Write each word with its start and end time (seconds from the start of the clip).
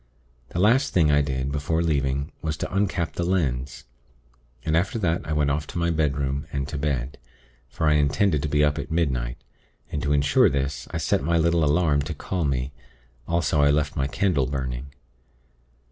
The 0.49 0.57
last 0.57 0.93
thing 0.93 1.11
I 1.11 1.21
did, 1.21 1.51
before 1.51 1.83
leaving, 1.83 2.31
was 2.41 2.57
to 2.57 2.65
uncap 2.75 3.13
the 3.13 3.23
lens; 3.23 3.83
and 4.65 4.75
after 4.75 4.97
that 4.97 5.21
I 5.27 5.31
went 5.33 5.51
off 5.51 5.67
to 5.67 5.77
my 5.77 5.91
bedroom, 5.91 6.47
and 6.51 6.67
to 6.69 6.77
bed; 6.79 7.19
for 7.69 7.85
I 7.87 7.93
intended 7.93 8.41
to 8.41 8.49
be 8.49 8.63
up 8.63 8.79
at 8.79 8.89
midnight; 8.89 9.37
and 9.91 10.01
to 10.01 10.11
ensure 10.11 10.49
this, 10.49 10.87
I 10.89 10.97
set 10.97 11.21
my 11.23 11.37
little 11.37 11.63
alarm 11.63 12.01
to 12.01 12.15
call 12.15 12.45
me; 12.45 12.71
also 13.27 13.61
I 13.61 13.69
left 13.69 13.95
my 13.95 14.07
candle 14.07 14.47
burning. 14.47 14.87